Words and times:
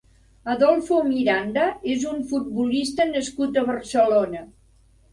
Adolfo 0.53 0.97
Miranda 1.09 1.67
és 1.97 2.07
un 2.15 2.25
futbolista 2.33 3.09
nascut 3.13 3.57
a 3.65 3.69
Barcelona. 3.73 4.47